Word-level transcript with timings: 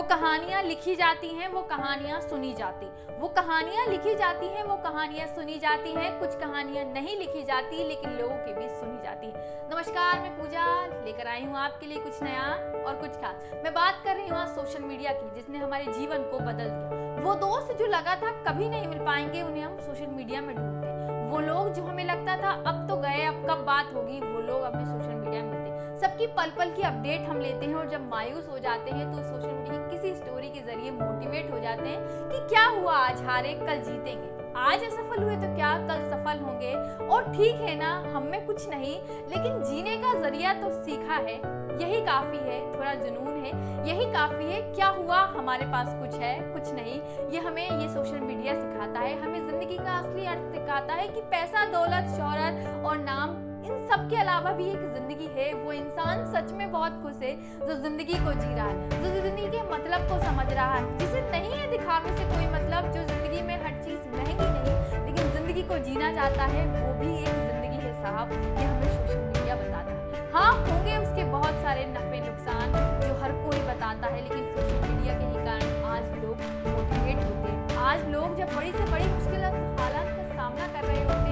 वो 0.00 0.06
कहानियाँ 0.06 0.62
लिखी 0.62 0.96
जाती 0.96 1.28
हैं, 1.28 1.48
वो 1.48 1.60
कहानियाँ 1.62 2.20
सुनी 2.20 2.54
जाती। 2.54 2.86
वो 3.20 3.28
कहानियाँ 3.28 3.86
लिखी 3.86 4.14
जाती 4.14 4.46
हैं, 4.46 4.62
वो 4.64 4.76
कहानियाँ 4.76 5.26
सुनी 5.26 5.58
जाती 5.58 5.90
हैं। 5.90 6.20
कुछ 6.20 6.34
कहानियाँ 6.34 6.84
नहीं 6.84 7.16
लिखी 7.18 7.42
जाती, 7.42 7.84
लेकिन 7.84 8.10
लोगों 8.10 8.36
के 8.36 8.54
बीच 8.54 8.70
सुनी 8.70 9.02
जाती 9.02 9.26
है। 9.26 9.68
नमस्कार, 9.74 10.20
मैं 10.20 10.30
पूजा 10.38 10.86
लेकर 11.04 11.26
आई 11.26 11.44
हूँ 11.44 11.56
आपके 11.56 11.86
लिए 11.86 11.98
कुछ 11.98 12.22
नया 12.22 12.46
और 12.86 12.96
कुछ 13.00 13.10
खास। 13.10 13.50
मैं 13.64 13.74
बात 13.74 14.00
कर 14.04 14.16
रही 14.16 14.28
हूँ 14.28 14.46
सोशल 14.46 14.82
मीडिया 14.82 15.12
की, 15.12 15.34
जिसने 15.34 15.58
हमारे 15.58 15.84
जीवन 15.84 16.22
को 16.22 16.38
बदल 16.38 16.70
दिया। 16.70 17.24
वो 17.24 17.34
दोस्त 17.34 17.76
जो 17.78 17.86
लगा 17.86 18.16
था 18.16 18.30
कभी 18.50 18.68
नहीं 18.68 18.86
मिल 18.86 18.98
पाएँगे, 18.98 19.42
उन्हें 19.42 19.64
हम 19.64 19.78
सोशल 19.78 20.06
मीडिया 20.06 20.40
में 20.40 20.56
ढूंढते 20.56 20.90
वो 21.30 21.40
लोग 21.40 21.72
जो 21.72 21.82
हमें 21.82 22.04
लगता 22.04 22.36
था, 22.36 22.50
अब 22.50 22.88
तो 22.88 22.96
गए, 22.96 23.24
अब 23.24 23.46
कब 23.50 23.64
बात 23.64 23.94
होगी, 23.94 24.20
वो 24.20 24.40
लोग 24.40 24.64
हमें 24.64 24.84
सोशल 24.84 25.14
मीडिया 25.14 25.42
में 25.42 25.50
मिलते 25.50 25.70
सबकी 26.00 26.26
पल 26.26 26.50
पल 26.58 26.70
की 26.70 26.82
अपडेट 26.82 27.20
हम 27.20 27.40
लेते 27.40 27.66
हैं 27.66 27.74
और 27.74 27.88
जब 27.88 28.08
मायूस 28.08 28.48
हो 28.48 28.58
जाते 28.58 28.90
हैं 28.90 29.10
तो 29.10 29.16
सोशल 29.16 29.52
मीडिया 29.52 29.79
किसी 30.00 30.14
स्टोरी 30.14 30.48
के 30.48 30.60
ज़रिए 30.60 30.90
मोटिवेट 30.90 31.50
हो 31.52 31.58
जाते 31.58 31.88
हैं 31.88 32.28
कि 32.28 32.38
क्या 32.48 32.64
हुआ 32.66 32.92
आज, 32.92 33.22
हारे 33.22 33.52
कल 33.52 33.80
जीतेंगे। 33.80 34.28
आज 34.56 34.84
असफल 34.84 35.22
हुए 35.22 35.34
तो 35.36 35.54
क्या 35.54 35.72
कल 35.88 36.00
सफल 36.10 36.38
होंगे? 36.38 36.72
और 37.06 37.32
ठीक 37.32 37.60
है 37.60 37.74
ना, 37.78 37.90
हम 38.14 38.22
में 38.22 38.46
कुछ 38.46 38.68
नहीं, 38.68 38.94
लेकिन 39.28 39.62
जीने 39.62 39.96
का 39.96 40.14
ज़रिया 40.14 40.54
तो 40.54 40.70
सीखा 40.70 41.14
है। 41.14 41.34
यही 41.82 42.00
काफ़ी 42.00 42.38
है, 42.38 42.72
थोड़ा 42.74 42.94
जुनून 42.94 43.44
है। 43.44 43.52
यही 43.88 44.12
काफ़ी 44.12 44.44
है, 44.44 44.62
क्या 44.74 44.88
हुआ? 44.88 45.20
हमारे 45.36 45.66
पास 45.66 45.94
कुछ 46.00 46.20
है, 46.20 46.34
कुछ 46.52 46.72
नहीं। 46.72 47.00
ये 47.30 47.40
हमें 47.40 47.80
ये 47.80 47.88
सोशल 47.88 48.20
मीडिया 48.20 48.54
सिखाता 48.54 49.00
है, 49.00 49.14
हमें 49.22 49.46
ज़िंदगी 49.46 49.76
का 49.76 49.98
असली 49.98 50.26
अर्थ 50.26 50.50
सिखाता 50.52 50.94
है 50.94 51.08
कि 51.08 51.20
पैसा, 51.20 51.64
दौलत, 51.66 52.10
शोहरत 52.16 52.84
और 52.86 52.98
नाम 52.98 53.49
इन 53.70 53.86
सब 53.88 54.08
के 54.10 54.16
अलावा 54.16 54.52
भी 54.52 54.64
एक 54.68 54.82
ज़िंदगी 54.94 55.28
है, 55.34 55.52
वो 55.54 55.72
इंसान 55.72 56.24
सच 56.32 56.52
में 56.52 56.70
बहुत 56.72 57.02
खुश 57.02 57.22
है, 57.22 57.32
जो 57.60 57.74
ज़िंदगी 57.82 58.18
को 58.24 58.32
जी 58.34 58.54
रहा 58.54 58.66
है। 58.66 58.88
जो 58.92 59.12
ज़िंदगी 59.12 59.46
के 59.48 59.62
मतलब 59.70 60.08
को 60.08 60.18
समझ 60.24 60.52
रहा 60.52 60.74
है। 60.74 60.98
जिसे 60.98 61.20
नहीं 61.30 61.52
है 61.52 61.70
दिखावे 61.70 62.16
से 62.16 62.24
कोई 62.32 62.46
मतलब 62.54 62.90
जो 62.92 63.02
ज़िंदगी 63.04 63.42
में 63.42 63.56
हर 63.64 63.82
चीज़ 63.84 64.08
महँगी 64.16 64.48
नहीं, 64.48 64.74
लेकिन 65.06 65.30
ज़िंदगी 65.32 65.62
को 65.62 65.78
जीना 65.88 66.12
चाहता 66.14 66.44
है, 66.54 66.66
वो 66.74 66.92
भी 67.00 67.12
एक 67.14 67.36
ज़िंदगी 67.46 67.86
है 67.86 67.92
साहब, 68.02 68.32
ये 68.32 68.64
हमें 68.64 68.88
सोशल 68.88 69.18
मीडिया 69.18 69.54
बताता 69.56 69.90
है। 69.92 70.28
हाँ 70.32 70.52
होंगे 70.60 70.96
उसके 70.96 71.24
बहुत 71.30 71.62
सारे 71.62 71.86
नफे, 71.86 72.20
नुकसान, 72.20 72.72
जो 73.00 73.14
हर 73.22 73.32
कोई 73.44 73.60
बताता 73.70 74.06
है, 74.06 74.22
लेकिन 74.22 74.44
सोशल 74.52 74.88
मीडिया 74.88 75.18
के 75.18 75.24
ही 75.24 75.44
कारण 75.46 75.84
आज 75.90 76.04
लोग 76.24 76.36
मोटिवेट 76.68 77.24
होते 77.24 77.48
हैं। 77.48 77.78
आज 77.88 78.08
लोग 78.08 78.36
जब 78.38 78.56
बड़ी 78.56 78.72
से 78.72 78.90
बड़ी 78.92 79.08
मुश्किल, 79.08 79.44
हालात 79.80 80.16
का 80.16 80.22
सामना 80.34 80.66
कर 80.74 80.86
रहे 80.86 81.02
होते 81.02 81.28
हैं 81.28 81.29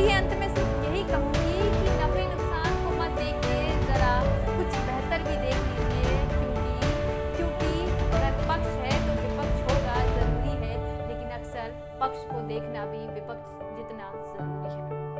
इसलिए 0.00 0.16
अंत 0.16 0.30
में 0.40 0.48
सिर्फ़ 0.54 0.84
यही 0.84 1.02
कहूँगी 1.08 1.56
कि 1.72 1.90
नफे 1.96 2.22
नुकसान 2.28 2.76
को 2.84 2.92
मत 3.00 3.18
देखिए, 3.18 3.66
ज़रा 3.88 4.12
कुछ 4.46 4.78
बेहतर 4.86 5.26
भी 5.26 5.36
देख 5.42 5.58
लीजिए, 5.72 6.14
क्योंकि 6.30 7.36
क्योंकि 7.36 7.72
अगर 8.08 8.40
पक्ष 8.48 8.72
है 8.86 8.96
तो 9.04 9.20
विपक्ष 9.20 9.60
होगा, 9.68 9.98
ज़रूरी 10.14 10.56
है, 10.64 10.72
लेकिन 11.08 11.38
अक्सर 11.38 11.76
पक्ष 12.00 12.24
को 12.32 12.40
देखना 12.48 12.86
भी, 12.86 13.06
विपक्ष 13.14 13.62
जितना 13.76 14.12
ज़रूरी 14.32 14.74
है। 14.74 15.18